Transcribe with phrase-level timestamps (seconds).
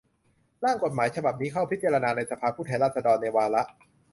[0.63, 3.63] ร่างกฎหมายฉบับนี้เข้าพิจารณาในสภาผู้แทนราษฎรในวาระ